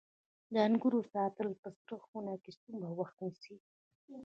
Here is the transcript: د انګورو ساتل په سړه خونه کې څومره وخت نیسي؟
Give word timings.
د 0.53 0.55
انګورو 0.67 0.99
ساتل 1.13 1.49
په 1.61 1.69
سړه 1.79 1.95
خونه 2.05 2.33
کې 2.43 2.51
څومره 2.61 2.89
وخت 2.99 3.15
نیسي؟ 3.25 3.55